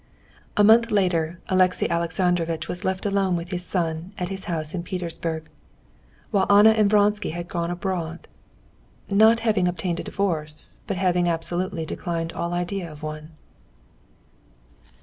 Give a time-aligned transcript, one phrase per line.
[0.57, 4.83] A month later Alexey Alexandrovitch was left alone with his son in his house at
[4.83, 5.47] Petersburg,
[6.31, 8.27] while Anna and Vronsky had gone abroad,
[9.11, 13.33] not having obtained a divorce, but having absolutely declined all idea of one.